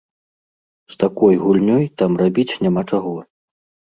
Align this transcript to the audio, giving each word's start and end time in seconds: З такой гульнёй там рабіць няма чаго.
З 0.93 0.95
такой 1.03 1.33
гульнёй 1.43 1.85
там 2.03 2.11
рабіць 2.21 2.47
няма 2.65 2.83
чаго. 2.93 3.13